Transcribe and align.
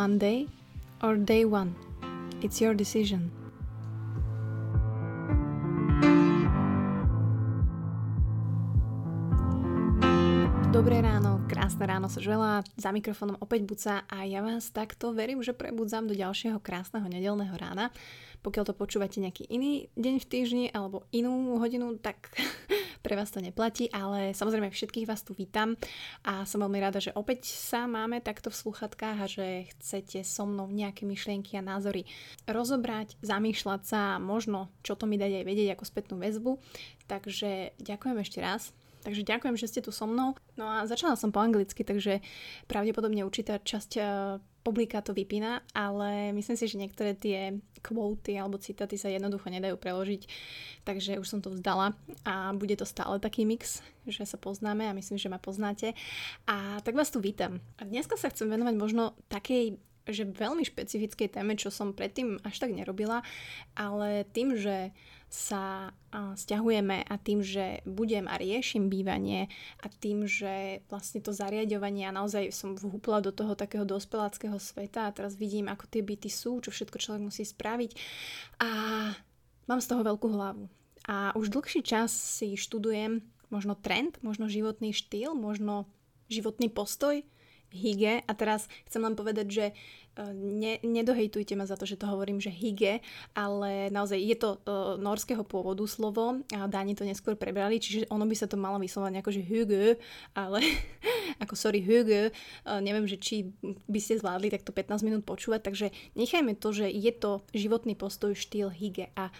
one 0.00 0.16
day 0.16 0.48
or 1.04 1.20
day 1.20 1.44
one. 1.44 1.76
It's 2.40 2.56
your 2.56 2.72
decision. 2.72 3.28
Dobré 10.72 11.04
ráno, 11.04 11.44
krásne 11.44 11.84
ráno 11.84 12.08
sa 12.08 12.24
želá, 12.24 12.64
za 12.80 12.88
mikrofónom 12.96 13.36
opäť 13.44 13.68
Buca 13.68 13.94
a 14.08 14.24
ja 14.24 14.40
vás 14.40 14.72
takto 14.72 15.12
verím, 15.12 15.44
že 15.44 15.52
prebudzam 15.52 16.08
do 16.08 16.16
ďalšieho 16.16 16.56
krásneho 16.64 17.04
nedelného 17.04 17.52
rána. 17.60 17.92
Pokiaľ 18.40 18.72
to 18.72 18.78
počúvate 18.78 19.20
nejaký 19.20 19.44
iný 19.52 19.92
deň 20.00 20.14
v 20.16 20.28
týždni 20.32 20.66
alebo 20.72 21.04
inú 21.12 21.60
hodinu, 21.60 22.00
tak 22.00 22.32
pre 23.00 23.16
vás 23.16 23.32
to 23.32 23.40
neplatí, 23.40 23.88
ale 23.92 24.36
samozrejme 24.36 24.72
všetkých 24.72 25.08
vás 25.08 25.24
tu 25.24 25.32
vítam 25.36 25.76
a 26.24 26.44
som 26.44 26.60
veľmi 26.60 26.78
rada, 26.80 27.00
že 27.00 27.12
opäť 27.16 27.48
sa 27.48 27.88
máme 27.88 28.20
takto 28.20 28.52
v 28.52 28.60
sluchatkách 28.60 29.18
a 29.20 29.26
že 29.26 29.46
chcete 29.76 30.24
so 30.24 30.44
mnou 30.44 30.68
nejaké 30.68 31.08
myšlienky 31.08 31.56
a 31.56 31.64
názory 31.64 32.04
rozobrať, 32.44 33.16
zamýšľať 33.24 33.80
sa 33.84 34.00
a 34.16 34.22
možno 34.22 34.72
čo 34.84 34.96
to 34.96 35.08
mi 35.08 35.16
dať 35.16 35.42
aj 35.42 35.44
vedieť 35.44 35.68
ako 35.76 35.84
spätnú 35.84 36.16
väzbu. 36.20 36.60
Takže 37.10 37.74
ďakujem 37.82 38.16
ešte 38.22 38.38
raz 38.38 38.70
Takže 39.00 39.24
ďakujem, 39.24 39.56
že 39.56 39.68
ste 39.68 39.80
tu 39.80 39.90
so 39.90 40.04
mnou. 40.04 40.36
No 40.60 40.68
a 40.68 40.84
začala 40.84 41.16
som 41.16 41.32
po 41.32 41.40
anglicky, 41.40 41.80
takže 41.80 42.20
pravdepodobne 42.68 43.24
určitá 43.24 43.56
časť 43.56 43.90
e, 43.96 44.02
publika 44.60 45.00
to 45.00 45.16
vypína, 45.16 45.64
ale 45.72 46.36
myslím 46.36 46.56
si, 46.56 46.68
že 46.68 46.76
niektoré 46.76 47.16
tie 47.16 47.56
kvóty 47.80 48.36
alebo 48.36 48.60
citáty 48.60 49.00
sa 49.00 49.08
jednoducho 49.08 49.48
nedajú 49.48 49.80
preložiť, 49.80 50.28
takže 50.84 51.16
už 51.16 51.24
som 51.24 51.40
to 51.40 51.48
vzdala 51.48 51.96
a 52.28 52.52
bude 52.52 52.76
to 52.76 52.84
stále 52.84 53.16
taký 53.16 53.48
mix, 53.48 53.80
že 54.04 54.28
sa 54.28 54.36
poznáme 54.36 54.84
a 54.84 54.92
myslím, 54.92 55.16
že 55.16 55.32
ma 55.32 55.40
poznáte. 55.40 55.96
A 56.44 56.84
tak 56.84 56.92
vás 56.92 57.08
tu 57.08 57.24
vítam. 57.24 57.64
A 57.80 57.88
dneska 57.88 58.20
sa 58.20 58.28
chcem 58.28 58.52
venovať 58.52 58.74
možno 58.76 59.16
takej 59.32 59.80
že 60.08 60.26
veľmi 60.26 60.66
špecifickej 60.66 61.38
téme, 61.38 61.54
čo 61.54 61.70
som 61.70 61.94
predtým 61.94 62.40
až 62.42 62.56
tak 62.58 62.74
nerobila, 62.74 63.22
ale 63.78 64.26
tým, 64.32 64.58
že 64.58 64.90
sa 65.30 65.94
stiahujeme 66.10 67.06
a 67.06 67.14
tým, 67.14 67.38
že 67.38 67.86
budem 67.86 68.26
a 68.26 68.34
riešim 68.34 68.90
bývanie 68.90 69.46
a 69.78 69.86
tým, 69.86 70.26
že 70.26 70.82
vlastne 70.90 71.22
to 71.22 71.30
zariadovanie 71.30 72.10
a 72.10 72.16
naozaj 72.16 72.50
som 72.50 72.74
vhúpla 72.74 73.22
do 73.22 73.30
toho 73.30 73.54
takého 73.54 73.86
dospeláckého 73.86 74.58
sveta 74.58 75.06
a 75.06 75.14
teraz 75.14 75.38
vidím, 75.38 75.70
ako 75.70 75.86
tie 75.86 76.02
byty 76.02 76.26
sú, 76.26 76.58
čo 76.58 76.74
všetko 76.74 76.98
človek 76.98 77.22
musí 77.22 77.46
spraviť 77.46 77.94
a 78.58 78.70
mám 79.70 79.78
z 79.78 79.86
toho 79.86 80.02
veľkú 80.02 80.26
hlavu. 80.34 80.66
A 81.06 81.30
už 81.38 81.54
dlhší 81.54 81.86
čas 81.86 82.10
si 82.10 82.58
študujem 82.58 83.22
možno 83.54 83.78
trend, 83.78 84.18
možno 84.26 84.50
životný 84.50 84.90
štýl, 84.90 85.38
možno 85.38 85.86
životný 86.26 86.74
postoj, 86.74 87.22
hygge 87.70 88.26
a 88.26 88.32
teraz 88.34 88.66
chcem 88.90 89.02
len 89.02 89.14
povedať, 89.14 89.46
že 89.46 89.66
ne, 90.34 90.82
nedohejtujte 90.82 91.54
ma 91.54 91.64
za 91.64 91.78
to, 91.78 91.86
že 91.86 91.96
to 91.96 92.10
hovorím, 92.10 92.42
že 92.42 92.50
hygge, 92.50 93.00
ale 93.32 93.88
naozaj 93.88 94.18
je 94.18 94.36
to 94.36 94.50
uh, 94.58 94.98
norského 94.98 95.46
pôvodu 95.46 95.86
slovo 95.86 96.42
a 96.50 96.66
Dáni 96.66 96.98
to 96.98 97.06
neskôr 97.06 97.38
prebrali, 97.38 97.78
čiže 97.78 98.10
ono 98.10 98.26
by 98.26 98.34
sa 98.36 98.50
to 98.50 98.58
malo 98.58 98.76
vyslovať 98.82 99.22
ako 99.22 99.30
že 99.30 99.42
hygge, 99.42 99.84
ale 100.34 100.60
ako 101.42 101.54
sorry 101.54 101.80
hygge, 101.80 102.30
uh, 102.30 102.78
neviem, 102.82 103.06
že 103.06 103.16
či 103.16 103.54
by 103.86 104.00
ste 104.02 104.18
zvládli 104.20 104.50
takto 104.50 104.74
15 104.74 105.06
minút 105.06 105.22
počúvať, 105.24 105.60
takže 105.62 105.86
nechajme 106.18 106.58
to, 106.58 106.74
že 106.74 106.86
je 106.90 107.12
to 107.14 107.40
životný 107.54 107.94
postoj 107.94 108.34
štýl 108.34 108.68
hygge 108.70 109.14
a 109.14 109.30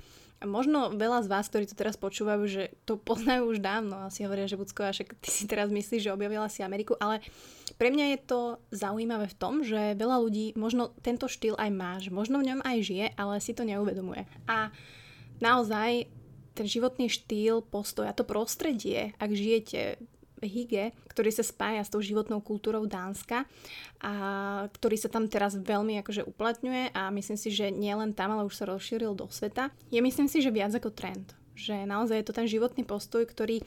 a 0.41 0.48
možno 0.48 0.96
veľa 0.96 1.20
z 1.20 1.28
vás, 1.28 1.52
ktorí 1.52 1.69
to 1.69 1.77
teraz 1.77 2.00
počúvajú, 2.00 2.42
že 2.48 2.62
to 2.88 2.96
poznajú 2.96 3.52
už 3.52 3.60
dávno. 3.60 4.08
Asi 4.08 4.24
hovoria, 4.24 4.48
že 4.48 4.56
Bucko, 4.56 4.88
však 4.88 5.20
ty 5.20 5.28
si 5.28 5.44
teraz 5.44 5.69
myslíš, 5.69 6.08
že 6.08 6.14
objavila 6.16 6.48
si 6.48 6.64
Ameriku, 6.64 6.97
ale 6.97 7.20
pre 7.77 7.92
mňa 7.92 8.16
je 8.16 8.19
to 8.25 8.41
zaujímavé 8.72 9.28
v 9.28 9.37
tom, 9.37 9.60
že 9.60 9.92
veľa 10.00 10.16
ľudí 10.25 10.56
možno 10.56 10.97
tento 11.04 11.28
štýl 11.28 11.60
aj 11.60 11.70
má, 11.70 12.00
že 12.00 12.09
možno 12.09 12.41
v 12.41 12.48
ňom 12.53 12.60
aj 12.64 12.78
žije, 12.81 13.06
ale 13.20 13.37
si 13.44 13.53
to 13.53 13.69
neuvedomuje. 13.69 14.25
A 14.48 14.72
naozaj 15.44 16.09
ten 16.56 16.66
životný 16.66 17.12
štýl, 17.12 17.60
postoj 17.60 18.09
a 18.09 18.16
to 18.16 18.25
prostredie, 18.25 19.12
ak 19.20 19.37
žijete 19.37 20.00
Hige, 20.46 20.96
ktorý 21.10 21.30
sa 21.34 21.44
spája 21.44 21.82
s 21.84 21.92
tou 21.92 22.00
životnou 22.00 22.40
kultúrou 22.40 22.86
Dánska 22.86 23.44
a 24.00 24.12
ktorý 24.70 24.96
sa 24.96 25.12
tam 25.12 25.26
teraz 25.26 25.58
veľmi 25.58 25.98
akože 26.00 26.24
uplatňuje 26.24 26.96
a 26.96 27.10
myslím 27.12 27.38
si, 27.40 27.48
že 27.50 27.74
nie 27.74 27.92
len 27.92 28.14
tam, 28.16 28.32
ale 28.36 28.46
už 28.46 28.54
sa 28.54 28.68
rozšíril 28.68 29.12
do 29.18 29.26
sveta. 29.28 29.74
Je 29.92 30.00
myslím 30.00 30.30
si, 30.30 30.40
že 30.40 30.54
viac 30.54 30.72
ako 30.76 30.92
trend 30.92 31.36
že 31.60 31.84
naozaj 31.84 32.24
je 32.24 32.26
to 32.26 32.38
ten 32.40 32.48
životný 32.48 32.88
postoj, 32.88 33.20
ktorý 33.28 33.60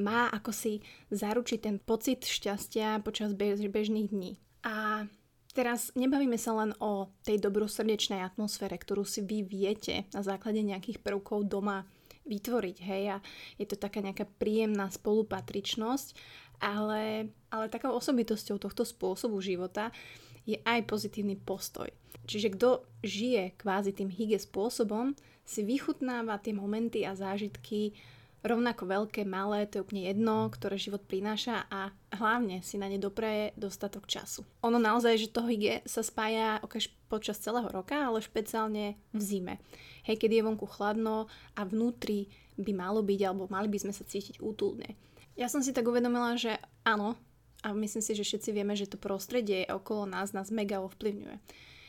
má 0.00 0.32
ako 0.32 0.56
si 0.56 0.80
zaručiť 1.12 1.58
ten 1.60 1.76
pocit 1.76 2.24
šťastia 2.24 3.04
počas 3.04 3.36
bež, 3.36 3.60
bežných 3.60 4.08
dní. 4.08 4.40
A 4.64 5.04
teraz 5.52 5.92
nebavíme 5.92 6.40
sa 6.40 6.56
len 6.56 6.72
o 6.80 7.12
tej 7.28 7.40
dobrosrdečnej 7.44 8.24
atmosfére, 8.24 8.80
ktorú 8.80 9.04
si 9.04 9.20
vy 9.20 9.44
viete 9.44 10.08
na 10.16 10.24
základe 10.24 10.64
nejakých 10.64 11.04
prvkov 11.04 11.44
doma 11.48 11.84
vytvoriť, 12.26 12.76
hej, 12.82 13.04
a 13.14 13.16
je 13.56 13.66
to 13.66 13.78
taká 13.78 14.02
nejaká 14.02 14.26
príjemná 14.38 14.90
spolupatričnosť, 14.90 16.18
ale, 16.58 17.30
ale 17.48 17.72
takou 17.72 17.94
osobitosťou 17.94 18.58
tohto 18.58 18.82
spôsobu 18.82 19.38
života 19.38 19.94
je 20.46 20.58
aj 20.62 20.86
pozitívny 20.86 21.38
postoj. 21.38 21.90
Čiže 22.26 22.54
kto 22.58 22.68
žije 23.02 23.54
kvázi 23.58 23.94
tým 23.94 24.10
hygge 24.10 24.42
spôsobom, 24.42 25.14
si 25.46 25.62
vychutnáva 25.62 26.42
tie 26.42 26.50
momenty 26.50 27.06
a 27.06 27.14
zážitky 27.14 27.94
rovnako 28.46 28.86
veľké, 28.86 29.26
malé, 29.26 29.66
to 29.66 29.78
je 29.78 29.84
úplne 29.84 30.06
jedno, 30.06 30.46
ktoré 30.48 30.78
život 30.78 31.02
prináša 31.02 31.66
a 31.66 31.90
hlavne 32.14 32.62
si 32.62 32.78
na 32.78 32.86
ne 32.86 32.96
dopraje 32.96 33.50
dostatok 33.58 34.06
času. 34.06 34.46
Ono 34.62 34.78
naozaj, 34.78 35.18
že 35.18 35.32
to 35.34 35.44
hygge 35.44 35.82
sa 35.84 36.06
spája 36.06 36.62
počas 37.10 37.42
celého 37.42 37.66
roka, 37.68 37.98
ale 37.98 38.24
špeciálne 38.24 38.94
v 39.10 39.20
zime 39.20 39.58
hej, 40.06 40.16
keď 40.16 40.30
je 40.38 40.46
vonku 40.46 40.66
chladno 40.70 41.26
a 41.58 41.66
vnútri 41.66 42.30
by 42.56 42.72
malo 42.72 43.02
byť, 43.02 43.20
alebo 43.26 43.50
mali 43.50 43.66
by 43.66 43.78
sme 43.82 43.92
sa 43.92 44.06
cítiť 44.06 44.40
útulne. 44.40 44.94
Ja 45.36 45.50
som 45.50 45.60
si 45.60 45.74
tak 45.74 45.84
uvedomila, 45.84 46.38
že 46.38 46.56
áno, 46.86 47.18
a 47.60 47.74
myslím 47.74 48.00
si, 48.00 48.14
že 48.14 48.24
všetci 48.24 48.50
vieme, 48.54 48.78
že 48.78 48.88
to 48.88 48.96
prostredie 48.96 49.66
okolo 49.66 50.06
nás 50.06 50.30
nás 50.30 50.54
mega 50.54 50.78
ovplyvňuje. 50.80 51.36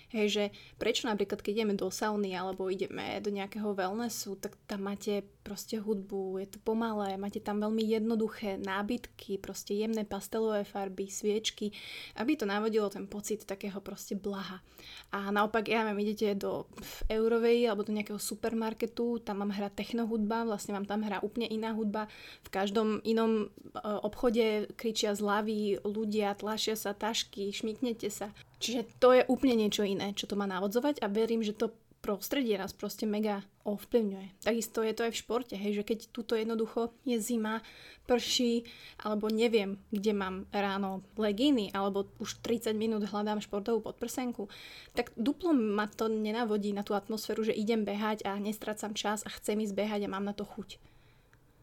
Hej, 0.07 0.27
že 0.31 0.43
prečo 0.79 1.03
napríklad, 1.03 1.43
keď 1.43 1.51
ideme 1.51 1.75
do 1.75 1.91
sauny 1.91 2.31
alebo 2.31 2.71
ideme 2.71 3.19
do 3.19 3.27
nejakého 3.27 3.75
wellnessu, 3.75 4.39
tak 4.39 4.55
tam 4.63 4.87
máte 4.87 5.27
proste 5.43 5.83
hudbu, 5.83 6.39
je 6.43 6.47
to 6.55 6.59
pomalé, 6.63 7.19
máte 7.19 7.43
tam 7.43 7.59
veľmi 7.59 7.83
jednoduché 7.83 8.55
nábytky, 8.55 9.35
proste 9.35 9.75
jemné 9.75 10.07
pastelové 10.07 10.63
farby, 10.63 11.11
sviečky, 11.11 11.75
aby 12.15 12.39
to 12.39 12.47
navodilo 12.47 12.87
ten 12.87 13.03
pocit 13.03 13.43
takého 13.43 13.83
proste 13.83 14.15
blaha. 14.15 14.63
A 15.11 15.27
naopak, 15.27 15.67
ja 15.67 15.83
vám 15.83 15.99
idete 15.99 16.39
do 16.39 16.71
Eurovej 17.11 17.67
alebo 17.67 17.83
do 17.83 17.91
nejakého 17.91 18.19
supermarketu, 18.19 19.19
tam 19.19 19.43
mám 19.43 19.51
hra 19.51 19.67
technohudba, 19.71 20.47
vlastne 20.47 20.71
vám 20.71 20.87
tam 20.87 21.03
hrá 21.03 21.19
úplne 21.19 21.51
iná 21.51 21.75
hudba, 21.75 22.07
v 22.43 22.49
každom 22.51 23.03
inom 23.03 23.47
e, 23.47 23.79
obchode 23.83 24.71
kričia 24.79 25.15
zľavy 25.15 25.83
ľudia, 25.83 26.35
tlašia 26.35 26.79
sa 26.79 26.95
tašky, 26.95 27.51
šmiknete 27.51 28.07
sa. 28.07 28.31
Čiže 28.57 28.97
to 28.97 29.13
je 29.13 29.23
úplne 29.29 29.55
niečo 29.67 29.85
iné, 29.85 30.17
čo 30.17 30.25
to 30.25 30.33
má 30.33 30.49
navodzovať 30.49 31.01
a 31.01 31.07
verím, 31.09 31.45
že 31.45 31.53
to 31.53 31.73
prostredie 32.01 32.55
nás 32.55 32.71
proste 32.71 33.03
mega 33.03 33.43
ovplyvňuje. 33.67 34.39
Takisto 34.45 34.79
je 34.85 34.93
to 34.95 35.05
aj 35.09 35.11
v 35.11 35.21
športe, 35.21 35.55
hej, 35.57 35.81
že 35.81 35.83
keď 35.83 35.99
tuto 36.15 36.39
jednoducho 36.39 36.95
je 37.03 37.19
zima, 37.19 37.59
prší, 38.07 38.63
alebo 39.03 39.27
neviem, 39.27 39.75
kde 39.91 40.15
mám 40.15 40.47
ráno 40.55 41.03
legíny, 41.19 41.73
alebo 41.75 42.07
už 42.23 42.39
30 42.39 42.71
minút 42.79 43.03
hľadám 43.03 43.43
športovú 43.43 43.83
podprsenku, 43.83 44.47
tak 44.95 45.11
duplo 45.19 45.51
ma 45.51 45.91
to 45.91 46.07
nenavodí 46.07 46.71
na 46.71 46.87
tú 46.87 46.95
atmosféru, 46.95 47.43
že 47.43 47.51
idem 47.51 47.83
behať 47.83 48.23
a 48.23 48.39
nestrácam 48.39 48.95
čas 48.95 49.27
a 49.27 49.29
chcem 49.35 49.59
ísť 49.59 49.75
behať 49.75 50.01
a 50.07 50.13
mám 50.13 50.23
na 50.23 50.31
to 50.31 50.47
chuť. 50.47 50.79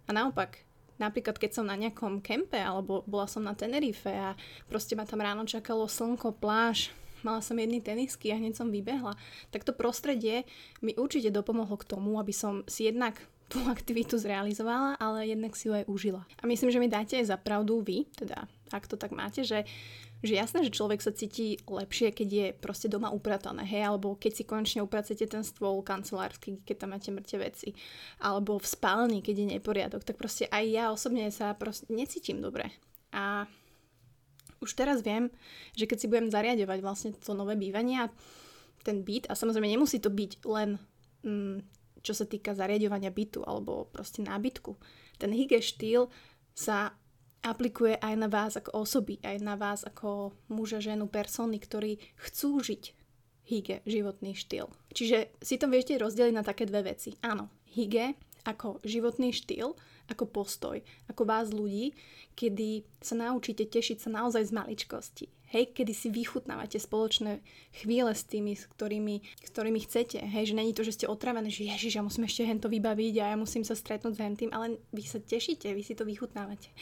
A 0.05 0.13
naopak, 0.13 0.61
Napríklad 0.99 1.39
keď 1.39 1.51
som 1.59 1.67
na 1.67 1.75
nejakom 1.75 2.23
kempe 2.23 2.59
alebo 2.59 3.03
bola 3.07 3.27
som 3.27 3.43
na 3.43 3.55
Tenerife 3.57 4.11
a 4.11 4.39
proste 4.71 4.95
ma 4.95 5.03
tam 5.03 5.23
ráno 5.23 5.43
čakalo 5.43 5.91
slnko, 5.91 6.39
pláž, 6.39 6.95
mala 7.25 7.41
som 7.41 7.57
jedny 7.57 7.81
tenisky 7.81 8.31
a 8.31 8.39
hneď 8.39 8.55
som 8.55 8.69
vybehla, 8.69 9.17
tak 9.51 9.65
to 9.65 9.73
prostredie 9.73 10.45
mi 10.85 10.93
určite 10.95 11.33
dopomohlo 11.33 11.81
k 11.81 11.89
tomu, 11.89 12.21
aby 12.21 12.31
som 12.31 12.63
si 12.69 12.87
jednak 12.87 13.19
tú 13.49 13.65
aktivitu 13.75 14.21
zrealizovala, 14.21 15.01
ale 15.01 15.33
jednak 15.33 15.57
si 15.57 15.67
ju 15.67 15.73
aj 15.75 15.89
užila. 15.89 16.23
A 16.39 16.45
myslím, 16.47 16.71
že 16.71 16.81
mi 16.81 16.93
dáte 16.93 17.17
aj 17.17 17.33
za 17.33 17.37
pravdu 17.41 17.81
vy, 17.81 18.07
teda 18.15 18.45
ak 18.75 18.91
to 18.91 18.99
tak 18.99 19.15
máte, 19.15 19.47
že 19.47 19.63
že 20.25 20.41
jasné, 20.41 20.65
že 20.65 20.73
človek 20.73 21.05
sa 21.05 21.13
cíti 21.13 21.61
lepšie, 21.69 22.09
keď 22.17 22.29
je 22.33 22.47
proste 22.57 22.89
doma 22.89 23.13
upratané, 23.13 23.61
hej, 23.69 23.93
alebo 23.93 24.17
keď 24.17 24.33
si 24.33 24.49
konečne 24.49 24.81
upracete 24.81 25.29
ten 25.29 25.45
stôl 25.45 25.85
kancelársky, 25.85 26.65
keď 26.65 26.77
tam 26.81 26.97
máte 26.97 27.13
mŕte 27.13 27.37
veci, 27.37 27.77
alebo 28.25 28.57
v 28.57 28.65
spálni, 28.65 29.21
keď 29.21 29.45
je 29.45 29.47
neporiadok, 29.61 30.01
tak 30.01 30.17
proste 30.17 30.49
aj 30.49 30.65
ja 30.65 30.85
osobne 30.89 31.29
sa 31.29 31.53
proste 31.53 31.93
necítim 31.93 32.41
dobre. 32.41 32.73
A 33.13 33.45
už 34.65 34.73
teraz 34.73 35.05
viem, 35.05 35.29
že 35.77 35.85
keď 35.85 35.99
si 36.01 36.09
budem 36.09 36.33
zariadovať 36.33 36.79
vlastne 36.81 37.11
to 37.13 37.37
nové 37.37 37.53
bývanie 37.61 38.01
a 38.01 38.13
ten 38.81 39.05
byt, 39.05 39.29
a 39.29 39.37
samozrejme 39.37 39.69
nemusí 39.69 40.01
to 40.01 40.09
byť 40.09 40.33
len 40.49 40.81
mm, 41.21 41.57
čo 42.01 42.17
sa 42.17 42.25
týka 42.25 42.57
zariadovania 42.57 43.13
bytu 43.13 43.45
alebo 43.45 43.93
proste 43.93 44.25
nábytku. 44.25 44.73
Ten 45.21 45.37
hygge 45.37 45.61
štýl 45.61 46.09
sa 46.57 46.97
aplikuje 47.45 48.01
aj 48.01 48.15
na 48.17 48.29
vás 48.33 48.57
ako 48.57 48.89
osoby, 48.89 49.21
aj 49.21 49.37
na 49.45 49.55
vás 49.55 49.85
ako 49.85 50.33
muža, 50.49 50.81
ženu, 50.81 51.05
persony, 51.07 51.61
ktorí 51.61 52.01
chcú 52.17 52.65
žiť 52.65 52.97
hygge, 53.45 53.85
životný 53.85 54.33
štýl. 54.33 54.73
Čiže 54.97 55.37
si 55.45 55.61
to 55.61 55.69
viete 55.69 55.93
rozdeliť 56.01 56.35
na 56.35 56.41
také 56.41 56.65
dve 56.65 56.97
veci. 56.97 57.21
Áno, 57.21 57.53
hygge 57.77 58.17
ako 58.45 58.81
životný 58.85 59.33
štýl, 59.33 59.77
ako 60.09 60.25
postoj, 60.29 60.77
ako 61.09 61.23
vás 61.25 61.49
ľudí, 61.49 61.97
kedy 62.37 62.85
sa 63.01 63.17
naučíte 63.17 63.65
tešiť 63.65 64.05
sa 64.05 64.11
naozaj 64.13 64.49
z 64.49 64.53
maličkosti. 64.53 65.27
Hej, 65.55 65.71
kedy 65.71 65.93
si 65.95 66.09
vychutnávate 66.11 66.83
spoločné 66.83 67.39
chvíle 67.71 68.11
s 68.11 68.27
tými, 68.27 68.59
s 68.59 68.67
ktorými, 68.75 69.23
s 69.23 69.49
ktorými 69.55 69.81
chcete. 69.87 70.19
Hej, 70.19 70.51
že 70.51 70.59
není 70.59 70.75
to, 70.75 70.83
že 70.83 70.99
ste 70.99 71.07
otravené, 71.07 71.47
že 71.47 71.63
ježiš, 71.63 71.95
ja 71.95 72.03
musím 72.03 72.27
ešte 72.27 72.43
hento 72.43 72.67
vybaviť 72.67 73.15
a 73.23 73.25
ja 73.33 73.37
musím 73.39 73.63
sa 73.63 73.79
stretnúť 73.79 74.19
s 74.19 74.23
hentým, 74.25 74.51
ale 74.51 74.83
vy 74.91 75.07
sa 75.07 75.23
tešíte, 75.23 75.71
vy 75.71 75.83
si 75.87 75.95
to 75.95 76.03
vychutnávate. 76.03 76.75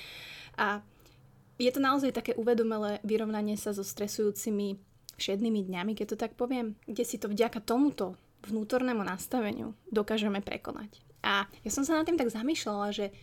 A 0.58 0.84
je 1.60 1.70
to 1.70 1.80
naozaj 1.80 2.12
také 2.12 2.32
uvedomelé 2.34 2.98
vyrovnanie 3.06 3.54
sa 3.54 3.70
so 3.70 3.86
stresujúcimi 3.86 4.80
všednými 5.16 5.68
dňami, 5.68 5.92
keď 5.94 6.06
to 6.14 6.16
tak 6.18 6.32
poviem, 6.34 6.74
kde 6.88 7.04
si 7.04 7.20
to 7.20 7.30
vďaka 7.30 7.62
tomuto 7.62 8.18
vnútornému 8.42 9.06
nastaveniu 9.06 9.76
dokážeme 9.92 10.42
prekonať. 10.42 10.98
A 11.22 11.46
ja 11.62 11.70
som 11.70 11.86
sa 11.86 11.94
nad 11.94 12.02
tým 12.02 12.18
tak 12.18 12.34
zamýšľala, 12.34 12.90
že 12.90 13.14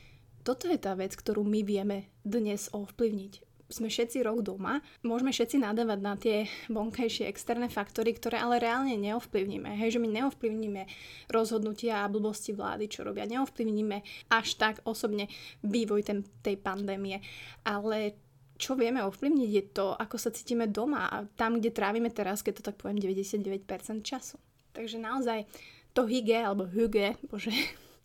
toto 0.48 0.72
je 0.72 0.80
tá 0.80 0.96
vec, 0.96 1.12
ktorú 1.12 1.44
my 1.44 1.68
vieme 1.68 2.08
dnes 2.24 2.72
ovplyvniť. 2.72 3.49
Sme 3.70 3.86
všetci 3.86 4.26
rok 4.26 4.42
doma, 4.42 4.82
môžeme 5.06 5.30
všetci 5.30 5.62
nadávať 5.62 6.00
na 6.02 6.18
tie 6.18 6.50
vonkajšie 6.74 7.30
externé 7.30 7.70
faktory, 7.70 8.18
ktoré 8.18 8.42
ale 8.42 8.58
reálne 8.58 8.98
neovplyvníme. 8.98 9.78
Hej, 9.78 9.96
že 9.96 10.02
my 10.02 10.10
neovplyvníme 10.10 10.90
rozhodnutia 11.30 12.02
a 12.02 12.10
blbosti 12.10 12.58
vlády, 12.58 12.90
čo 12.90 13.06
robia. 13.06 13.30
Neovplyvníme 13.30 14.02
až 14.34 14.58
tak 14.58 14.82
osobne 14.90 15.30
vývoj 15.62 16.02
ten, 16.02 16.26
tej 16.42 16.58
pandémie. 16.58 17.22
Ale 17.62 18.18
čo 18.60 18.74
vieme 18.74 19.06
ovplyvniť 19.06 19.50
je 19.54 19.64
to, 19.70 19.94
ako 19.96 20.18
sa 20.18 20.36
cítime 20.36 20.68
doma 20.68 21.08
a 21.08 21.24
tam, 21.38 21.62
kde 21.62 21.72
trávime 21.72 22.12
teraz, 22.12 22.44
keď 22.44 22.60
to 22.60 22.64
tak 22.74 22.76
poviem, 22.82 22.98
99% 23.00 23.64
času. 24.04 24.42
Takže 24.74 24.98
naozaj 24.98 25.48
to 25.96 26.10
hygge 26.10 26.42
alebo 26.42 26.68
hygge, 26.68 27.16
bože, 27.30 27.54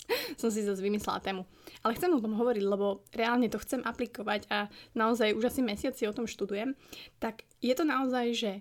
som 0.40 0.50
si 0.52 0.64
zase 0.64 0.80
vymyslela 0.80 1.20
tému. 1.20 1.46
Ale 1.84 1.96
chcem 1.96 2.12
o 2.12 2.22
tom 2.22 2.36
hovoriť, 2.36 2.64
lebo 2.64 3.04
reálne 3.12 3.48
to 3.48 3.60
chcem 3.60 3.84
aplikovať 3.84 4.48
a 4.48 4.68
naozaj 4.96 5.36
už 5.36 5.52
asi 5.52 5.60
mesiaci 5.60 6.08
o 6.08 6.16
tom 6.16 6.28
študujem. 6.28 6.76
Tak 7.20 7.44
je 7.60 7.74
to 7.76 7.84
naozaj, 7.84 8.26
že 8.32 8.52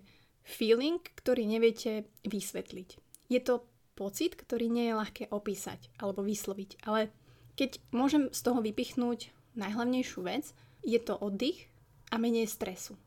feeling, 0.44 1.00
ktorý 1.00 1.48
neviete 1.48 2.08
vysvetliť. 2.28 2.90
Je 3.32 3.40
to 3.40 3.64
pocit, 3.96 4.36
ktorý 4.36 4.68
nie 4.68 4.92
je 4.92 5.00
ľahké 5.00 5.24
opísať 5.32 5.94
alebo 6.02 6.26
vysloviť. 6.26 6.84
Ale 6.84 7.14
keď 7.56 7.80
môžem 7.94 8.28
z 8.34 8.40
toho 8.44 8.60
vypichnúť 8.60 9.32
najhlavnejšiu 9.56 10.20
vec, 10.26 10.52
je 10.84 11.00
to 11.00 11.16
oddych 11.16 11.70
a 12.12 12.20
menej 12.20 12.50
stresu. 12.50 13.00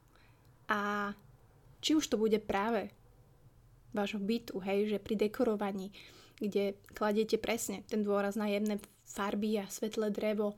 A 0.70 1.12
či 1.84 1.94
už 1.94 2.08
to 2.08 2.16
bude 2.16 2.38
práve 2.42 2.90
vášho 3.92 4.20
bytu, 4.20 4.58
hej, 4.64 4.96
že 4.96 4.98
pri 5.00 5.14
dekorovaní, 5.16 5.92
kde 6.36 6.76
kladiete 6.92 7.40
presne 7.40 7.82
ten 7.88 8.04
dôraz 8.04 8.36
na 8.36 8.48
jemné 8.48 8.80
farby 9.06 9.56
a 9.60 9.70
svetlé 9.70 10.12
drevo, 10.12 10.56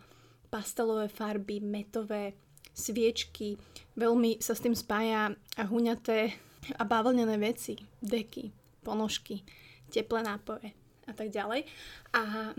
pastelové 0.50 1.06
farby, 1.06 1.60
metové, 1.62 2.34
sviečky, 2.74 3.58
veľmi 3.98 4.38
sa 4.38 4.54
s 4.54 4.62
tým 4.62 4.74
spája 4.74 5.34
a 5.58 5.62
huňaté 5.66 6.34
a 6.78 6.82
bavlnené 6.86 7.38
veci, 7.38 7.78
deky, 8.02 8.50
ponožky, 8.82 9.42
teplé 9.90 10.22
nápoje 10.22 10.70
a 11.08 11.12
tak 11.12 11.32
ďalej. 11.34 11.66
A 12.14 12.52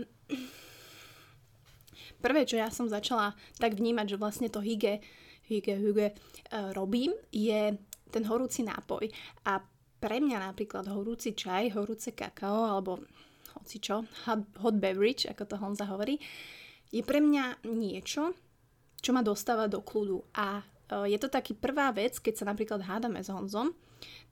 prvé, 2.20 2.44
čo 2.44 2.60
ja 2.60 2.68
som 2.68 2.90
začala 2.90 3.32
tak 3.56 3.78
vnímať, 3.78 4.16
že 4.16 4.20
vlastne 4.20 4.48
to 4.52 4.60
hygge, 4.60 5.00
hygge, 5.48 5.74
hygge 5.78 6.08
uh, 6.12 6.74
robím, 6.76 7.14
je 7.32 7.78
ten 8.10 8.24
horúci 8.26 8.66
nápoj. 8.66 9.06
A 9.46 9.62
pre 10.00 10.18
mňa 10.18 10.50
napríklad 10.50 10.88
horúci 10.88 11.36
čaj, 11.36 11.76
horúce 11.76 12.16
kakao 12.16 12.64
alebo 12.64 13.04
hoci 13.60 13.76
čo, 13.78 14.08
hot, 14.24 14.42
hot 14.64 14.76
beverage, 14.80 15.28
ako 15.28 15.44
to 15.44 15.56
Honza 15.60 15.84
hovorí, 15.84 16.16
je 16.90 17.04
pre 17.04 17.20
mňa 17.22 17.68
niečo, 17.68 18.34
čo 18.98 19.10
ma 19.12 19.20
dostáva 19.22 19.68
do 19.70 19.84
kľudu. 19.84 20.24
A 20.34 20.60
e, 20.60 21.12
je 21.14 21.18
to 21.20 21.30
taký 21.30 21.54
prvá 21.54 21.92
vec, 21.94 22.18
keď 22.18 22.34
sa 22.34 22.48
napríklad 22.48 22.82
hádame 22.82 23.22
s 23.22 23.30
Honzom, 23.30 23.76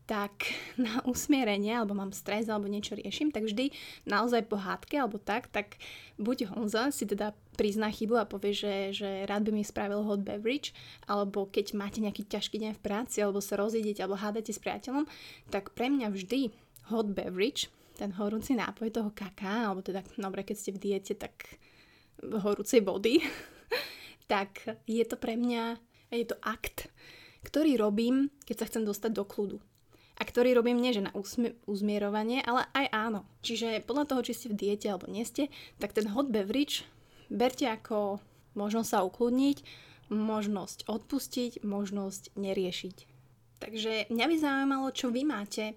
tak 0.08 0.48
na 0.80 1.04
usmierenie, 1.04 1.76
alebo 1.76 1.94
mám 1.94 2.10
stres, 2.16 2.48
alebo 2.48 2.66
niečo 2.66 2.96
riešim, 2.96 3.30
tak 3.30 3.46
vždy 3.46 3.70
naozaj 4.08 4.48
po 4.48 4.56
hádke, 4.56 4.96
alebo 4.98 5.20
tak, 5.20 5.52
tak 5.52 5.76
buď 6.16 6.50
Honza 6.56 6.90
si 6.90 7.04
teda 7.04 7.36
prizná 7.58 7.90
chybu 7.90 8.14
a 8.14 8.30
povie, 8.30 8.54
že, 8.54 8.94
že 8.94 9.26
rád 9.26 9.50
by 9.50 9.58
mi 9.58 9.66
spravil 9.66 10.06
hot 10.06 10.22
beverage, 10.22 10.70
alebo 11.10 11.50
keď 11.50 11.74
máte 11.74 11.98
nejaký 11.98 12.30
ťažký 12.30 12.62
deň 12.62 12.72
v 12.78 12.84
práci, 12.86 13.18
alebo 13.18 13.42
sa 13.42 13.58
rozjedete, 13.58 13.98
alebo 13.98 14.14
hádate 14.14 14.54
s 14.54 14.62
priateľom, 14.62 15.10
tak 15.50 15.74
pre 15.74 15.90
mňa 15.90 16.14
vždy 16.14 16.54
hot 16.94 17.10
beverage, 17.10 17.66
ten 17.98 18.14
horúci 18.14 18.54
nápoj 18.54 18.94
toho 18.94 19.10
kaká, 19.10 19.66
alebo 19.66 19.82
teda, 19.82 20.06
dobre, 20.14 20.46
keď 20.46 20.56
ste 20.56 20.70
v 20.70 20.78
diete, 20.78 21.18
tak 21.18 21.58
horúcej 22.22 22.78
vody, 22.86 23.18
tak 24.32 24.78
je 24.86 25.02
to 25.02 25.18
pre 25.18 25.34
mňa, 25.34 25.82
je 26.14 26.30
to 26.30 26.38
akt, 26.46 26.86
ktorý 27.42 27.74
robím, 27.74 28.30
keď 28.46 28.62
sa 28.62 28.68
chcem 28.70 28.86
dostať 28.86 29.10
do 29.18 29.26
kľudu 29.26 29.58
a 30.18 30.22
ktorý 30.26 30.50
robím 30.58 30.82
nie 30.82 30.90
že 30.90 31.06
na 31.06 31.14
usmi- 31.14 31.54
uzmierovanie, 31.70 32.42
ale 32.42 32.66
aj 32.74 32.86
áno. 32.90 33.20
Čiže 33.46 33.86
podľa 33.86 34.10
toho, 34.10 34.20
či 34.26 34.34
ste 34.34 34.50
v 34.50 34.58
diete 34.58 34.90
alebo 34.90 35.06
nie 35.06 35.22
ste, 35.22 35.46
tak 35.78 35.94
ten 35.94 36.10
hot 36.10 36.34
beverage 36.34 36.82
berte 37.30 37.68
ako 37.68 38.20
možnosť 38.58 38.88
sa 38.88 39.00
ukludniť, 39.06 39.62
možnosť 40.08 40.88
odpustiť, 40.88 41.62
možnosť 41.62 42.34
neriešiť. 42.34 42.96
Takže 43.58 44.10
mňa 44.10 44.26
by 44.26 44.36
zaujímalo, 44.38 44.86
čo 44.94 45.10
vy 45.10 45.26
máte. 45.26 45.74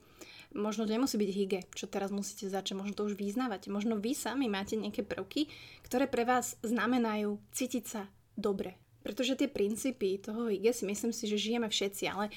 Možno 0.51 0.83
to 0.83 0.91
nemusí 0.91 1.15
byť 1.15 1.31
hygge, 1.31 1.61
čo 1.71 1.87
teraz 1.87 2.11
musíte 2.11 2.51
začať, 2.51 2.75
možno 2.75 2.93
to 2.93 3.07
už 3.07 3.15
vyznávate. 3.15 3.71
Možno 3.71 3.97
vy 3.97 4.11
sami 4.11 4.51
máte 4.51 4.75
nejaké 4.75 5.01
prvky, 5.01 5.47
ktoré 5.87 6.11
pre 6.11 6.27
vás 6.27 6.59
znamenajú 6.61 7.39
cítiť 7.55 7.83
sa 7.87 8.03
dobre. 8.35 8.75
Pretože 9.01 9.39
tie 9.39 9.49
princípy 9.49 10.21
toho 10.21 10.51
hygge 10.51 10.75
si 10.75 10.83
myslím 10.85 11.15
si, 11.15 11.25
že 11.25 11.39
žijeme 11.39 11.71
všetci, 11.71 12.03
ale 12.11 12.29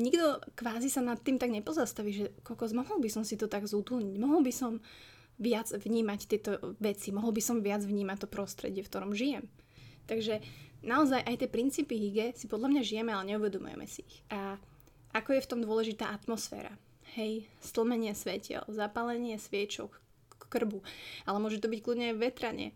nikto 0.00 0.40
kvázi 0.56 0.88
sa 0.88 1.04
nad 1.04 1.20
tým 1.20 1.36
tak 1.36 1.52
nepozastaví, 1.52 2.10
že 2.10 2.26
kokos, 2.42 2.72
mohol 2.72 2.98
by 2.98 3.10
som 3.12 3.22
si 3.22 3.36
to 3.36 3.46
tak 3.46 3.68
zútulniť, 3.68 4.16
mohol 4.16 4.40
by 4.40 4.50
som 4.50 4.80
viac 5.42 5.74
vnímať 5.74 6.20
tieto 6.30 6.78
veci, 6.78 7.10
mohol 7.10 7.34
by 7.34 7.42
som 7.42 7.58
viac 7.58 7.82
vnímať 7.82 8.22
to 8.22 8.28
prostredie, 8.30 8.86
v 8.86 8.90
ktorom 8.90 9.10
žijem. 9.10 9.50
Takže 10.06 10.38
naozaj 10.86 11.26
aj 11.26 11.34
tie 11.42 11.48
princípy 11.50 11.98
hygge 11.98 12.38
si 12.38 12.46
podľa 12.46 12.70
mňa 12.70 12.82
žijeme, 12.86 13.10
ale 13.10 13.34
neuvedomujeme 13.34 13.86
si 13.90 14.06
ich. 14.06 14.22
A 14.30 14.56
ako 15.10 15.34
je 15.34 15.44
v 15.44 15.50
tom 15.50 15.60
dôležitá 15.60 16.14
atmosféra. 16.14 16.78
Hej, 17.18 17.44
stlmenie 17.60 18.14
svetiel, 18.16 18.64
zapálenie 18.70 19.36
sviečok, 19.36 20.00
krbu, 20.48 20.80
ale 21.26 21.38
môže 21.42 21.60
to 21.60 21.68
byť 21.68 21.80
kľudne 21.82 22.14
aj 22.14 22.22
vetranie 22.22 22.70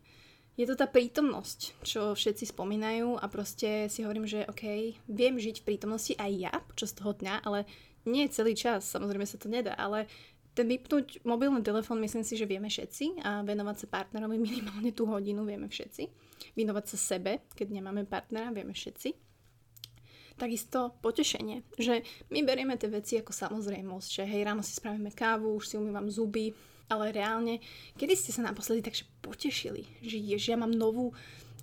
je 0.57 0.65
to 0.65 0.75
tá 0.75 0.89
prítomnosť, 0.89 1.85
čo 1.85 2.17
všetci 2.17 2.49
spomínajú 2.49 3.21
a 3.21 3.29
proste 3.29 3.93
si 3.93 4.01
hovorím, 4.01 4.25
že 4.25 4.49
OK, 4.49 4.97
viem 5.05 5.37
žiť 5.37 5.61
v 5.61 5.67
prítomnosti 5.69 6.17
aj 6.17 6.33
ja 6.33 6.53
počas 6.65 6.97
toho 6.97 7.13
dňa, 7.13 7.45
ale 7.45 7.69
nie 8.09 8.25
celý 8.33 8.57
čas, 8.57 8.89
samozrejme 8.89 9.29
sa 9.29 9.37
to 9.37 9.53
nedá, 9.53 9.77
ale 9.77 10.09
ten 10.57 10.73
vypnúť 10.73 11.21
mobilný 11.29 11.61
telefón 11.61 12.01
myslím 12.01 12.25
si, 12.25 12.41
že 12.41 12.49
vieme 12.49 12.73
všetci 12.73 13.21
a 13.21 13.45
venovať 13.45 13.77
sa 13.85 13.87
partnerovi 13.93 14.41
minimálne 14.49 14.91
tú 14.97 15.05
hodinu 15.05 15.45
vieme 15.45 15.69
všetci. 15.69 16.09
Venovať 16.57 16.85
sa 16.97 17.17
sebe, 17.17 17.45
keď 17.53 17.77
nemáme 17.77 18.09
partnera, 18.09 18.49
vieme 18.49 18.73
všetci. 18.73 19.13
Takisto 20.37 20.97
potešenie, 21.01 21.65
že 21.81 22.05
my 22.29 22.45
berieme 22.45 22.77
tie 22.77 22.93
veci 22.93 23.17
ako 23.17 23.33
samozrejmosť, 23.33 24.09
že 24.21 24.23
hej, 24.29 24.45
ráno 24.45 24.61
si 24.61 24.77
spravíme 24.77 25.09
kávu, 25.09 25.57
už 25.57 25.65
si 25.65 25.75
umývam 25.81 26.13
zuby, 26.13 26.53
ale 26.93 27.09
reálne, 27.09 27.65
kedy 27.97 28.13
ste 28.13 28.37
sa 28.37 28.45
naposledy 28.45 28.85
takže 28.85 29.09
potešili, 29.25 29.89
že, 30.05 30.21
je, 30.21 30.37
že 30.37 30.53
ja 30.53 30.59
mám 30.61 30.77
novú 30.77 31.17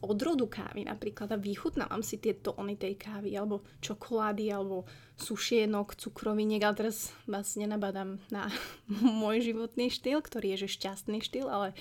odrodu 0.04 0.46
kávy 0.46 0.84
napríklad 0.84 1.32
a 1.32 1.40
vychutnávam 1.40 2.04
si 2.04 2.20
tie 2.20 2.36
tóny 2.36 2.76
tej 2.76 3.00
kávy 3.00 3.34
alebo 3.34 3.64
čokolády 3.80 4.52
alebo 4.52 4.84
sušienok, 5.16 5.96
cukroviniek, 5.96 6.60
ale 6.62 6.86
teraz 6.86 7.16
vás 7.24 7.56
nenabadám 7.56 8.20
na 8.28 8.52
môj 9.22 9.48
životný 9.54 9.88
štýl, 9.88 10.20
ktorý 10.20 10.56
je 10.56 10.68
že 10.68 10.76
šťastný 10.76 11.24
štýl, 11.24 11.48
ale 11.48 11.72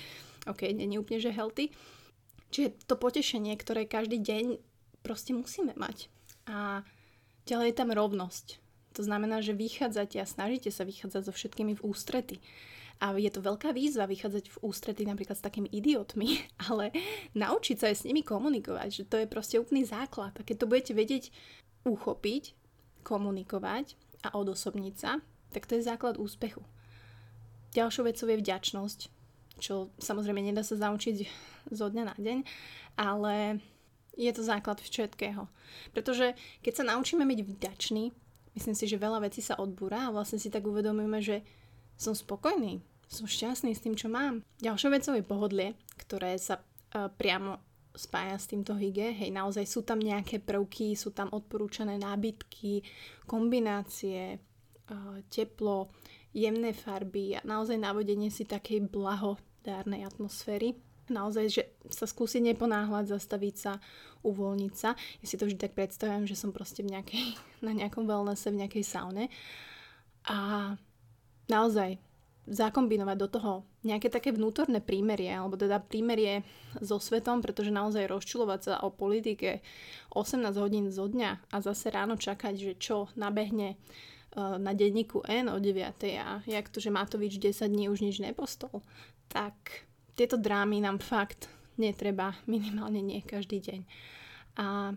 ok, 0.47 0.71
nie 0.71 0.99
úplne 0.99 1.19
že 1.19 1.35
healthy. 1.35 1.75
Čiže 2.53 2.85
to 2.85 2.95
potešenie, 2.95 3.57
ktoré 3.57 3.89
každý 3.89 4.21
deň 4.21 4.61
proste 5.01 5.33
musíme 5.33 5.73
mať. 5.73 6.07
A 6.45 6.85
ďalej 7.49 7.73
je 7.73 7.79
tam 7.81 7.89
rovnosť. 7.89 8.61
To 8.93 9.01
znamená, 9.01 9.41
že 9.41 9.57
vychádzate 9.57 10.21
a 10.21 10.29
snažíte 10.29 10.69
sa 10.69 10.85
vychádzať 10.85 11.21
so 11.25 11.33
všetkými 11.33 11.73
v 11.81 11.81
ústrety. 11.81 12.37
A 13.03 13.11
je 13.19 13.27
to 13.27 13.43
veľká 13.43 13.75
výzva 13.75 14.07
vychádzať 14.07 14.47
v 14.47 14.61
ústrety 14.63 15.03
napríklad 15.03 15.35
s 15.35 15.43
takými 15.43 15.67
idiotmi, 15.67 16.39
ale 16.71 16.95
naučiť 17.35 17.75
sa 17.75 17.91
aj 17.91 17.95
s 17.99 18.05
nimi 18.07 18.23
komunikovať, 18.23 18.89
že 18.89 19.03
to 19.03 19.19
je 19.19 19.27
proste 19.27 19.59
úplný 19.59 19.83
základ. 19.83 20.31
A 20.39 20.45
keď 20.47 20.63
to 20.63 20.69
budete 20.71 20.93
vedieť 20.95 21.23
uchopiť, 21.83 22.55
komunikovať 23.03 23.99
a 24.23 24.39
odosobniť 24.39 24.95
sa, 24.95 25.19
tak 25.51 25.67
to 25.67 25.75
je 25.75 25.83
základ 25.83 26.15
úspechu. 26.15 26.63
Ďalšou 27.75 28.07
vecou 28.07 28.31
je 28.31 28.39
vďačnosť, 28.39 28.99
čo 29.59 29.91
samozrejme 29.99 30.39
nedá 30.39 30.63
sa 30.63 30.79
zaučiť 30.79 31.27
zo 31.75 31.91
dňa 31.91 32.03
na 32.07 32.15
deň, 32.15 32.39
ale 32.95 33.59
Je 34.13 34.29
to 34.29 34.45
základ 34.45 34.77
všetkého. 34.77 35.49
Pretože 35.89 36.37
keď 36.61 36.73
sa 36.77 36.83
naučíme 36.85 37.25
byť 37.25 37.39
vďační, 37.41 38.13
myslím 38.53 38.75
si, 38.77 38.85
že 38.85 39.01
veľa 39.01 39.25
vecí 39.25 39.41
sa 39.41 39.57
odbúra 39.57 40.09
a 40.09 40.13
vlastne 40.13 40.37
si 40.37 40.53
tak 40.53 40.69
uvedomíme, 40.69 41.17
že 41.17 41.41
som 41.97 42.13
spokojný, 42.13 42.81
som 43.13 43.29
šťastný 43.29 43.71
s 43.77 43.83
tým, 43.85 43.93
čo 43.93 44.09
mám. 44.09 44.41
Ďalšou 44.59 44.89
vecou 44.89 45.13
je 45.13 45.23
pohodlie, 45.23 45.69
ktoré 46.01 46.35
sa 46.41 46.59
uh, 46.59 47.07
priamo 47.13 47.61
spája 47.93 48.41
s 48.41 48.49
týmto 48.49 48.73
hygge. 48.73 49.13
Hej, 49.13 49.29
naozaj 49.29 49.69
sú 49.69 49.85
tam 49.85 50.01
nejaké 50.01 50.41
prvky, 50.41 50.97
sú 50.97 51.13
tam 51.13 51.29
odporúčané 51.29 52.01
nábytky, 52.01 52.81
kombinácie, 53.29 54.41
uh, 54.89 55.21
teplo, 55.29 55.93
jemné 56.33 56.73
farby 56.73 57.37
a 57.37 57.45
naozaj 57.45 57.77
navodenie 57.77 58.33
si 58.33 58.49
takej 58.49 58.89
blahodárnej 58.89 60.09
atmosféry 60.09 60.73
naozaj, 61.11 61.45
že 61.51 61.63
sa 61.91 62.07
skúsiť 62.07 62.53
neponáhľať, 62.53 63.11
zastaviť 63.11 63.55
sa, 63.55 63.73
uvoľniť 64.23 64.73
sa. 64.75 64.95
Ja 64.95 65.25
si 65.27 65.35
to 65.35 65.49
vždy 65.49 65.59
tak 65.59 65.75
predstavujem, 65.75 66.29
že 66.29 66.39
som 66.39 66.55
proste 66.55 66.85
v 66.85 66.95
nejakej, 66.95 67.35
na 67.67 67.75
nejakom 67.75 68.07
wellnesse, 68.07 68.47
v 68.53 68.63
nejakej 68.63 68.83
saune. 68.85 69.27
A 70.23 70.71
naozaj 71.51 71.99
zakombinovať 72.43 73.17
do 73.17 73.27
toho 73.31 73.51
nejaké 73.87 74.11
také 74.11 74.35
vnútorné 74.35 74.83
prímerie, 74.83 75.31
alebo 75.31 75.55
teda 75.55 75.79
prímerie 75.79 76.43
so 76.83 76.99
svetom, 76.99 77.39
pretože 77.39 77.71
naozaj 77.71 78.11
rozčulovať 78.11 78.59
sa 78.59 78.73
o 78.83 78.91
politike 78.91 79.63
18 80.11 80.43
hodín 80.59 80.91
zo 80.91 81.07
dňa 81.07 81.51
a 81.51 81.57
zase 81.63 81.87
ráno 81.87 82.19
čakať, 82.19 82.53
že 82.59 82.71
čo 82.75 83.07
nabehne 83.15 83.75
e, 83.75 83.77
na 84.59 84.75
denníku 84.75 85.23
N 85.23 85.55
o 85.55 85.57
9. 85.59 86.03
a 86.19 86.43
jak 86.43 86.67
to, 86.67 86.83
že 86.83 86.91
Matovič 86.91 87.39
10 87.39 87.63
dní 87.63 87.87
už 87.87 88.03
nič 88.03 88.19
nepostol, 88.19 88.83
tak 89.31 89.87
tieto 90.19 90.35
drámy 90.35 90.83
nám 90.83 90.99
fakt 90.99 91.47
netreba, 91.79 92.35
minimálne 92.51 92.99
nie 92.99 93.23
každý 93.23 93.63
deň. 93.63 93.81
A 94.59 94.93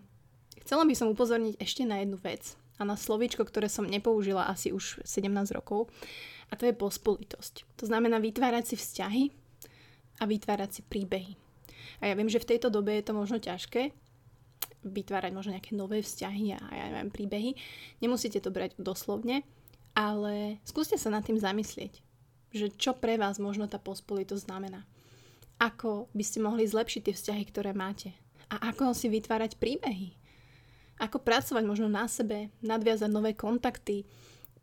chcela 0.67 0.83
by 0.83 0.93
som 0.93 1.07
upozorniť 1.09 1.63
ešte 1.63 1.87
na 1.87 2.03
jednu 2.03 2.19
vec 2.19 2.59
a 2.77 2.81
na 2.85 2.95
slovíčko, 2.95 3.41
ktoré 3.43 3.67
som 3.67 3.85
nepoužila 3.85 4.49
asi 4.49 4.71
už 4.71 5.01
17 5.03 5.27
rokov 5.53 5.89
a 6.49 6.55
to 6.55 6.69
je 6.69 6.77
pospolitosť. 6.77 7.67
To 7.81 7.83
znamená 7.89 8.21
vytvárať 8.21 8.73
si 8.73 8.75
vzťahy 8.77 9.23
a 10.21 10.23
vytvárať 10.25 10.69
si 10.69 10.81
príbehy. 10.85 11.33
A 12.01 12.09
ja 12.09 12.13
viem, 12.13 12.29
že 12.29 12.41
v 12.41 12.55
tejto 12.55 12.69
dobe 12.69 12.93
je 12.97 13.05
to 13.05 13.13
možno 13.17 13.41
ťažké, 13.41 13.91
vytvárať 14.87 15.31
možno 15.33 15.57
nejaké 15.57 15.73
nové 15.73 16.05
vzťahy 16.05 16.55
a 16.55 16.61
ja 16.71 16.85
neviem, 16.93 17.09
príbehy. 17.11 17.51
Nemusíte 17.99 18.39
to 18.39 18.53
brať 18.53 18.77
doslovne, 18.79 19.43
ale 19.97 20.61
skúste 20.63 20.95
sa 20.95 21.09
nad 21.09 21.25
tým 21.25 21.41
zamyslieť, 21.41 21.99
že 22.53 22.71
čo 22.77 22.93
pre 22.93 23.17
vás 23.17 23.41
možno 23.41 23.65
tá 23.65 23.81
pospolitosť 23.81 24.47
znamená 24.47 24.85
ako 25.57 26.09
by 26.13 26.23
ste 26.23 26.39
mohli 26.41 26.69
zlepšiť 26.69 27.01
tie 27.01 27.13
vzťahy, 27.17 27.43
ktoré 27.49 27.73
máte. 27.73 28.13
A 28.53 28.71
ako 28.71 28.93
si 28.93 29.09
vytvárať 29.11 29.57
príbehy. 29.59 30.15
Ako 30.97 31.21
pracovať 31.21 31.63
možno 31.63 31.87
na 31.87 32.09
sebe, 32.09 32.49
nadviazať 32.65 33.09
nové 33.09 33.37
kontakty. 33.37 34.05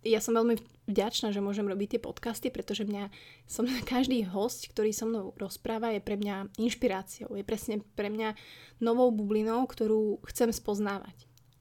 Ja 0.05 0.21
som 0.21 0.37
veľmi 0.37 0.59
vďačná, 0.91 1.33
že 1.33 1.41
môžem 1.41 1.65
robiť 1.65 1.97
tie 1.97 2.01
podcasty, 2.03 2.53
pretože 2.53 2.85
mňa 2.85 3.09
som 3.47 3.65
každý 3.93 4.27
host, 4.27 4.69
ktorý 4.71 4.91
so 4.91 5.07
mnou 5.07 5.33
rozpráva, 5.39 5.95
je 5.95 6.03
pre 6.03 6.19
mňa 6.19 6.59
inšpiráciou. 6.59 7.33
Je 7.39 7.47
presne 7.47 7.81
pre 7.95 8.11
mňa 8.11 8.35
novou 8.83 9.15
bublinou, 9.15 9.65
ktorú 9.65 10.21
chcem 10.29 10.51
spoznávať. 10.51 11.15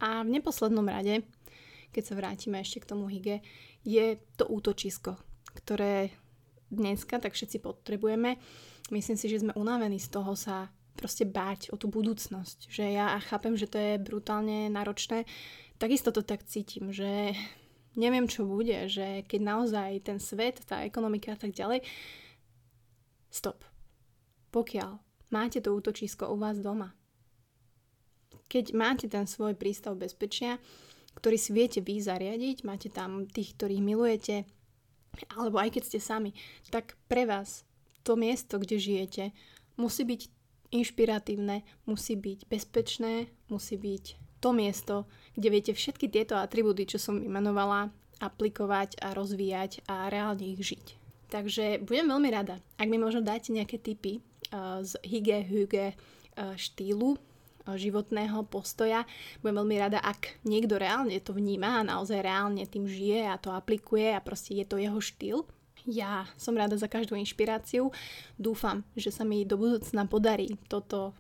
A 0.04 0.26
v 0.26 0.36
neposlednom 0.36 0.84
rade, 0.84 1.24
keď 1.96 2.04
sa 2.04 2.18
vrátime 2.18 2.60
ešte 2.60 2.84
k 2.84 2.90
tomu 2.90 3.08
hige, 3.08 3.40
je 3.88 4.20
to 4.36 4.50
útočisko, 4.50 5.16
ktoré 5.56 6.12
dneska 6.74 7.22
tak 7.22 7.38
všetci 7.38 7.62
potrebujeme 7.62 8.42
myslím 8.92 9.18
si, 9.18 9.26
že 9.32 9.42
sme 9.42 9.58
unavení 9.58 10.02
z 10.02 10.12
toho 10.14 10.38
sa 10.38 10.68
proste 10.94 11.26
báť 11.26 11.74
o 11.74 11.76
tú 11.76 11.90
budúcnosť. 11.90 12.70
Že 12.70 12.84
ja 12.94 13.18
chápem, 13.22 13.58
že 13.58 13.70
to 13.70 13.78
je 13.78 14.02
brutálne 14.02 14.70
náročné. 14.70 15.26
Takisto 15.82 16.14
to 16.14 16.22
tak 16.22 16.46
cítim, 16.46 16.94
že 16.94 17.34
neviem, 17.98 18.30
čo 18.30 18.46
bude, 18.46 18.88
že 18.90 19.26
keď 19.26 19.42
naozaj 19.42 19.90
ten 20.06 20.18
svet, 20.18 20.62
tá 20.66 20.86
ekonomika 20.86 21.34
a 21.34 21.40
tak 21.40 21.54
ďalej, 21.54 21.82
stop. 23.30 23.66
Pokiaľ 24.54 25.02
máte 25.34 25.62
to 25.62 25.74
útočisko 25.74 26.30
u 26.30 26.38
vás 26.38 26.62
doma, 26.62 26.94
keď 28.50 28.78
máte 28.78 29.10
ten 29.10 29.26
svoj 29.26 29.58
prístav 29.58 29.98
bezpečia, 29.98 30.62
ktorý 31.18 31.38
si 31.38 31.54
viete 31.54 31.82
vy 31.82 32.02
zariadiť, 32.02 32.62
máte 32.66 32.90
tam 32.94 33.26
tých, 33.26 33.58
ktorých 33.58 33.82
milujete, 33.82 34.46
alebo 35.34 35.58
aj 35.62 35.74
keď 35.74 35.84
ste 35.90 36.00
sami, 36.02 36.32
tak 36.70 36.98
pre 37.10 37.26
vás 37.26 37.66
to 38.06 38.14
miesto, 38.18 38.58
kde 38.62 38.78
žijete, 38.78 39.24
musí 39.78 40.06
byť 40.06 40.22
inšpiratívne, 40.74 41.62
musí 41.86 42.18
byť 42.18 42.50
bezpečné, 42.50 43.30
musí 43.48 43.78
byť 43.78 44.06
to 44.42 44.50
miesto, 44.52 44.96
kde 45.38 45.48
viete 45.54 45.72
všetky 45.72 46.12
tieto 46.12 46.36
atribúty, 46.36 46.84
čo 46.84 47.00
som 47.00 47.22
vymenovala, 47.22 47.94
aplikovať 48.20 49.00
a 49.00 49.16
rozvíjať 49.16 49.86
a 49.88 50.12
reálne 50.12 50.44
ich 50.44 50.60
žiť. 50.60 50.86
Takže 51.32 51.82
budem 51.82 52.12
veľmi 52.12 52.30
rada, 52.30 52.60
ak 52.78 52.88
mi 52.92 53.00
možno 53.00 53.24
dáte 53.24 53.50
nejaké 53.50 53.80
tipy 53.80 54.20
uh, 54.20 54.84
z 54.86 55.00
hygge, 55.02 55.40
hygge 55.42 55.88
uh, 55.94 56.54
štýlu, 56.54 57.18
uh, 57.18 57.74
životného 57.74 58.46
postoja. 58.46 59.08
Budem 59.42 59.64
veľmi 59.64 59.78
rada, 59.82 59.98
ak 60.04 60.44
niekto 60.46 60.78
reálne 60.78 61.18
to 61.24 61.34
vníma 61.34 61.82
a 61.82 61.88
naozaj 61.88 62.22
reálne 62.22 62.62
tým 62.70 62.86
žije 62.86 63.26
a 63.26 63.40
to 63.42 63.50
aplikuje 63.50 64.14
a 64.14 64.22
proste 64.22 64.54
je 64.62 64.66
to 64.68 64.78
jeho 64.78 65.00
štýl. 65.02 65.48
Ja 65.84 66.24
som 66.40 66.56
rada 66.56 66.80
za 66.80 66.88
každú 66.88 67.20
inšpiráciu. 67.20 67.92
Dúfam, 68.40 68.88
že 68.96 69.12
sa 69.12 69.28
mi 69.28 69.44
do 69.44 69.60
budúcna 69.60 70.08
podarí 70.08 70.56
toto 70.72 71.12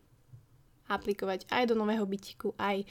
aplikovať 0.87 1.47
aj 1.51 1.71
do 1.71 1.75
nového 1.75 2.07
bytiku, 2.07 2.55
aj 2.55 2.87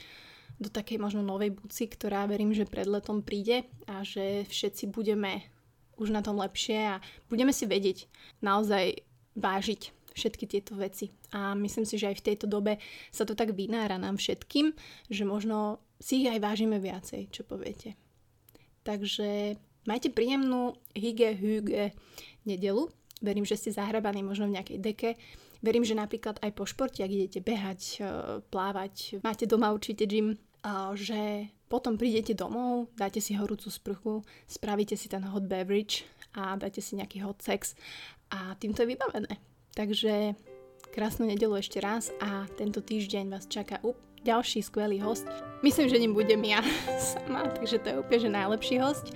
do 0.60 0.68
takej 0.68 1.00
možno 1.00 1.24
novej 1.24 1.56
buci, 1.56 1.88
ktorá 1.88 2.28
verím, 2.28 2.52
že 2.52 2.68
pred 2.68 2.84
letom 2.84 3.24
príde 3.24 3.64
a 3.88 4.04
že 4.04 4.44
všetci 4.46 4.92
budeme 4.92 5.48
už 5.96 6.12
na 6.12 6.20
tom 6.20 6.36
lepšie 6.40 6.98
a 6.98 7.02
budeme 7.32 7.52
si 7.56 7.64
vedieť 7.64 8.08
naozaj 8.44 9.00
vážiť 9.36 10.12
všetky 10.12 10.44
tieto 10.44 10.76
veci. 10.76 11.08
A 11.32 11.56
myslím 11.56 11.88
si, 11.88 11.96
že 11.96 12.12
aj 12.12 12.20
v 12.20 12.26
tejto 12.32 12.46
dobe 12.48 12.76
sa 13.08 13.24
to 13.24 13.32
tak 13.32 13.56
vynára 13.56 13.96
nám 13.96 14.20
všetkým, 14.20 14.76
že 15.08 15.24
možno 15.24 15.80
si 15.96 16.24
ich 16.24 16.28
aj 16.28 16.42
vážime 16.42 16.76
viacej, 16.76 17.32
čo 17.32 17.48
poviete. 17.48 17.96
Takže 18.84 19.56
Majte 19.82 20.14
príjemnú 20.14 20.78
hygge, 20.94 21.34
hygge 21.34 21.84
nedelu. 22.46 22.86
Verím, 23.22 23.46
že 23.46 23.58
ste 23.58 23.74
zahrabaní 23.74 24.22
možno 24.22 24.50
v 24.50 24.58
nejakej 24.58 24.78
deke. 24.82 25.10
Verím, 25.62 25.86
že 25.86 25.94
napríklad 25.94 26.42
aj 26.42 26.50
po 26.58 26.66
športe, 26.66 27.06
ak 27.06 27.10
idete 27.10 27.38
behať, 27.38 27.80
e, 27.98 28.02
plávať, 28.50 29.22
máte 29.22 29.46
doma 29.46 29.70
určite 29.70 30.10
gym, 30.10 30.34
že 30.94 31.50
potom 31.66 31.98
prídete 31.98 32.38
domov, 32.38 32.92
dáte 32.94 33.18
si 33.18 33.34
horúcu 33.34 33.66
sprchu, 33.70 34.14
spravíte 34.46 34.94
si 34.94 35.10
ten 35.10 35.24
hot 35.26 35.48
beverage 35.50 36.06
a 36.38 36.54
dáte 36.54 36.78
si 36.78 36.94
nejaký 36.94 37.24
hot 37.24 37.42
sex 37.42 37.74
a 38.30 38.54
týmto 38.60 38.86
je 38.86 38.94
vybavené. 38.94 39.32
Takže 39.72 40.36
krásnu 40.92 41.26
nedelu 41.26 41.58
ešte 41.58 41.80
raz 41.80 42.12
a 42.20 42.46
tento 42.54 42.84
týždeň 42.84 43.32
vás 43.32 43.48
čaká 43.48 43.80
up, 43.82 43.96
ďalší 44.22 44.62
skvelý 44.62 45.02
host. 45.02 45.26
Myslím, 45.64 45.88
že 45.88 45.98
ním 45.98 46.14
budem 46.14 46.44
ja 46.44 46.62
sama, 47.00 47.48
takže 47.48 47.80
to 47.82 47.86
je 47.88 47.96
úplne 47.98 48.20
že 48.20 48.30
najlepší 48.30 48.76
host 48.78 49.10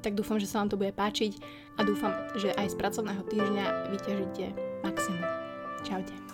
tak 0.00 0.16
dúfam, 0.16 0.40
že 0.40 0.48
sa 0.48 0.60
vám 0.60 0.72
to 0.72 0.80
bude 0.80 0.92
páčiť 0.96 1.32
a 1.78 1.84
dúfam, 1.84 2.12
že 2.36 2.52
aj 2.56 2.72
z 2.72 2.78
pracovného 2.80 3.22
týždňa 3.28 3.64
vyťažíte 3.92 4.46
maximum. 4.84 5.24
Čaute. 5.80 6.29